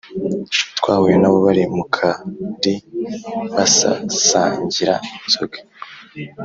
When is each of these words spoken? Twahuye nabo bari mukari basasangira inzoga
Twahuye 0.77 1.15
nabo 1.19 1.37
bari 1.45 1.63
mukari 1.77 2.75
basasangira 3.53 4.93
inzoga 5.23 5.57